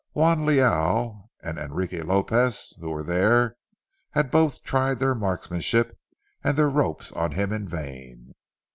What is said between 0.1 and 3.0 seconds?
Juan Leal and Enrique Lopez, who